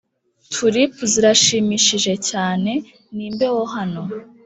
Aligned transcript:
tulip 0.53 0.93
zirashimishije 1.11 2.13
cyane, 2.29 2.71
ni 3.15 3.23
imbeho 3.29 3.61
hano. 3.75 4.01